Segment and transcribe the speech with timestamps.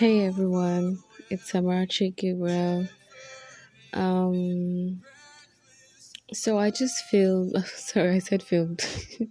[0.00, 0.98] Hey everyone,
[1.28, 2.88] it's Amarachi Gabriel.
[3.92, 5.02] Um,
[6.32, 8.82] so I just filmed, sorry, I said filmed.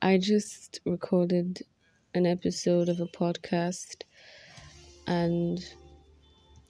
[0.00, 1.62] I just recorded
[2.14, 4.02] an episode of a podcast
[5.08, 5.58] and,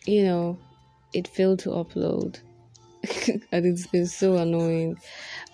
[0.07, 0.59] you know,
[1.13, 2.39] it failed to upload.
[3.53, 4.97] and it's been so annoying.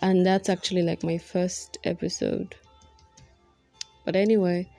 [0.03, 2.55] And that's actually like my first episode.
[4.05, 4.71] But anyway,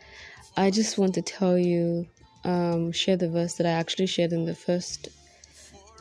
[0.55, 2.07] I just want to tell you,
[2.47, 5.09] um, share the verse that I actually shared in the first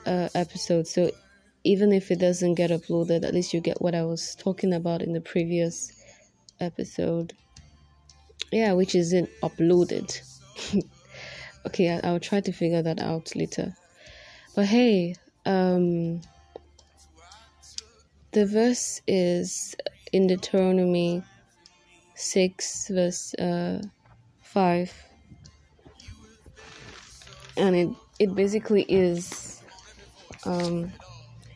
[0.07, 0.87] uh, episode.
[0.87, 1.11] So
[1.65, 5.03] even if it doesn't get uploaded, at least you get what I was talking about
[5.03, 5.93] in the previous
[6.61, 7.33] episode.
[8.53, 10.21] Yeah, which isn't uploaded.
[11.67, 13.75] okay, I, I'll try to figure that out later.
[14.55, 16.21] But hey, um,
[18.31, 19.75] the verse is
[20.13, 21.25] in Deuteronomy
[22.15, 23.83] 6, verse uh,
[24.43, 25.07] 5.
[27.57, 27.89] And it,
[28.19, 29.63] it basically is,
[30.45, 30.93] um,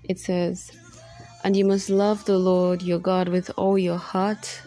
[0.05, 0.72] it says,
[1.44, 4.62] And you must love the Lord your God with all your heart,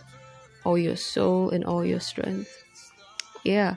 [0.64, 2.52] all your soul, and all your strength.
[3.44, 3.76] Yeah.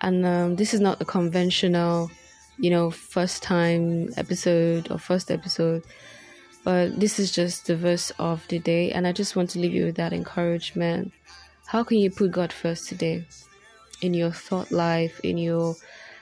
[0.00, 2.10] And um, this is not a conventional,
[2.58, 5.84] you know, first time episode or first episode
[6.62, 9.72] but this is just the verse of the day, and I just want to leave
[9.72, 11.12] you with that encouragement.
[11.66, 13.24] How can you put God first today?
[14.02, 15.76] In your thought life, in your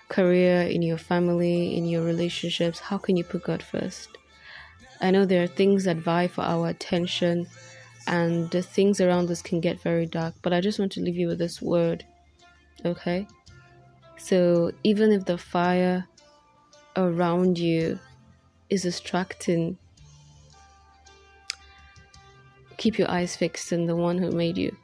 [0.09, 4.19] career, in your family, in your relationships, how can you put God first?
[5.01, 7.47] I know there are things that vie for our attention,
[8.07, 11.17] and the things around us can get very dark, but I just want to leave
[11.17, 12.05] you with this word,
[12.85, 13.27] okay?
[14.17, 16.07] So, even if the fire
[16.97, 17.99] around you
[18.71, 19.79] is distracting,
[22.77, 24.75] keep your eyes fixed on the one who made you,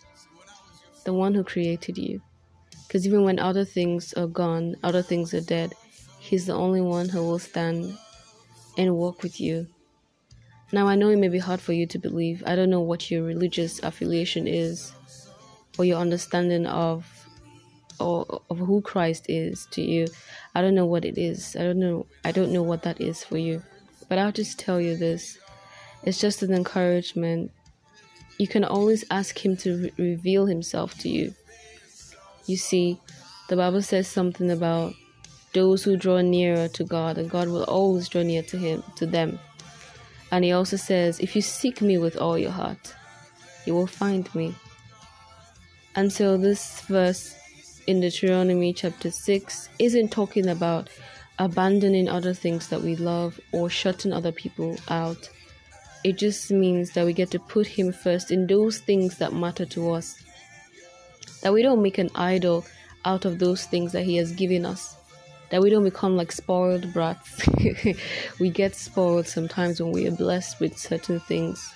[1.05, 2.21] the one who created you.
[2.95, 5.75] Because even when other things are gone, other things are dead,
[6.21, 7.99] He's the only one who will stand
[8.79, 9.67] and walk with you.
[10.71, 12.45] Now, I know it may be hard for you to believe.
[12.47, 14.93] I don't know what your religious affiliation is
[15.77, 17.05] or your understanding of
[17.99, 20.07] or of who Christ is to you.
[20.55, 21.57] I don't know what it is.
[21.57, 23.61] I don't know I don't know what that is for you.
[24.09, 25.37] But I'll just tell you this.
[26.05, 27.51] It's just an encouragement
[28.39, 31.35] you can always ask Him to re- reveal Himself to you.
[32.47, 32.99] You see,
[33.49, 34.95] the Bible says something about
[35.53, 39.07] those who draw nearer to God, and God will always draw near to Him, to
[39.07, 39.39] them.
[40.31, 42.95] And He also says, If you seek me with all your heart,
[43.67, 44.55] you will find me.
[45.95, 47.37] And so, this verse
[47.87, 50.89] in Deuteronomy chapter 6 isn't talking about
[51.39, 55.31] abandoning other things that we love or shutting other people out
[56.05, 59.65] it just means that we get to put Him first in those things that matter
[59.65, 60.23] to us.
[61.45, 62.65] That we don't make an idol
[63.05, 64.97] out of those things that He has given us.
[65.51, 67.47] That we don't become like spoiled brats.
[68.41, 71.71] we get spoiled sometimes when we are blessed with certain things.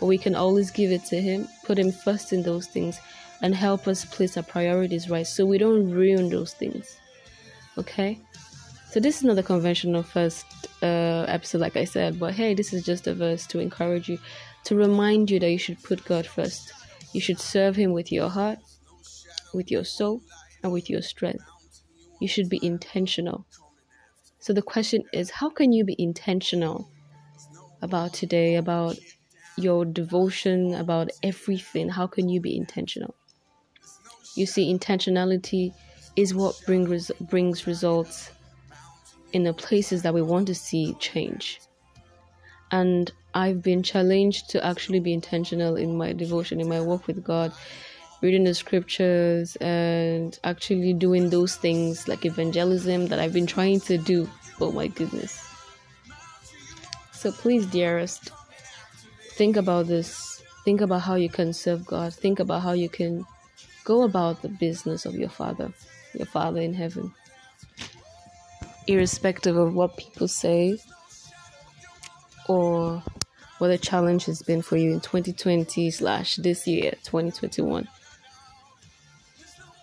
[0.00, 2.98] But we can always give it to Him, put Him first in those things,
[3.40, 6.98] and help us place our priorities right so we don't ruin those things.
[7.78, 8.18] Okay?
[8.90, 10.44] So this is not the conventional first
[10.82, 14.18] uh, episode, like I said, but hey, this is just a verse to encourage you,
[14.64, 16.72] to remind you that you should put God first.
[17.12, 18.58] You should serve Him with your heart,
[19.54, 20.22] with your soul,
[20.62, 21.44] and with your strength.
[22.20, 23.46] You should be intentional.
[24.40, 26.88] So the question is, how can you be intentional
[27.82, 28.98] about today, about
[29.56, 31.88] your devotion, about everything?
[31.88, 33.14] How can you be intentional?
[34.34, 35.72] You see, intentionality
[36.16, 38.30] is what bring res- brings results
[39.32, 41.60] in the places that we want to see change.
[42.70, 47.24] And I've been challenged to actually be intentional in my devotion, in my work with
[47.24, 47.52] God,
[48.20, 53.98] reading the scriptures and actually doing those things like evangelism that I've been trying to
[53.98, 54.28] do.
[54.60, 55.44] Oh my goodness.
[57.12, 58.30] So please, dearest,
[59.32, 60.42] think about this.
[60.64, 62.14] Think about how you can serve God.
[62.14, 63.24] Think about how you can
[63.84, 65.72] go about the business of your Father,
[66.14, 67.14] your Father in heaven
[68.88, 70.78] irrespective of what people say
[72.48, 73.02] or
[73.58, 77.86] what the challenge has been for you in 2020 slash this year 2021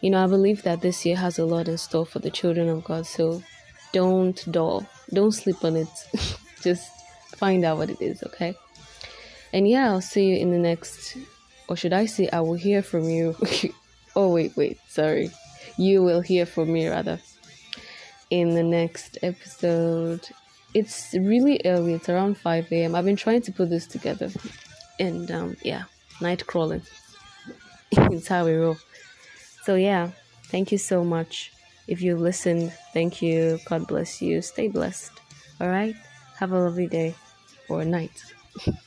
[0.05, 2.69] you know i believe that this year has a lot in store for the children
[2.69, 3.41] of god so
[3.91, 5.89] don't dull don't sleep on it
[6.61, 6.91] just
[7.35, 8.53] find out what it is okay
[9.51, 11.17] and yeah i'll see you in the next
[11.67, 13.35] or should i say i will hear from you
[14.15, 15.31] oh wait wait sorry
[15.77, 17.19] you will hear from me rather
[18.29, 20.27] in the next episode.
[20.73, 22.95] It's really early, it's around 5 a.m.
[22.95, 24.29] I've been trying to put this together,
[24.99, 25.83] and um, yeah,
[26.19, 26.81] night crawling.
[27.91, 28.77] it's how we roll.
[29.65, 30.11] So, yeah,
[30.51, 31.51] thank you so much.
[31.87, 33.59] If you've listened, thank you.
[33.65, 34.41] God bless you.
[34.43, 35.11] Stay blessed.
[35.59, 35.95] All right.
[36.37, 37.15] Have a lovely day
[37.67, 38.23] or night.